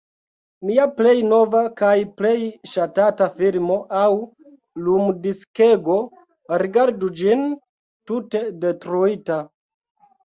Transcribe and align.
Mia 0.67 0.85
plej 0.99 1.17
nova 1.31 1.59
kaj 1.81 1.91
plej 2.21 2.39
ŝatata 2.71 3.27
filmo 3.35 3.77
aŭ 4.05 4.07
lumdiskego, 4.87 5.99
rigardu 6.65 7.11
ĝin: 7.21 7.45
tute 8.11 8.43
detruita. 8.65 9.43